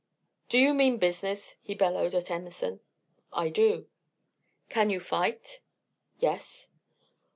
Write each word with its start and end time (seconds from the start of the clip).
"Do 0.49 0.57
you 0.57 0.73
mean 0.73 0.97
business?" 0.97 1.57
he 1.61 1.75
bellowed 1.75 2.15
at 2.15 2.31
Emerson. 2.31 2.79
"I 3.31 3.49
do." 3.49 3.85
"Can 4.67 4.89
you 4.89 4.99
fight?" 4.99 5.59
"Yes." 6.19 6.71